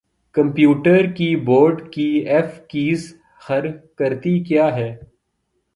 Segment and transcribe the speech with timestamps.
[0.35, 3.13] computer keyboard کی F keys
[3.37, 3.65] خر
[3.97, 4.93] کرتی کیا ہیں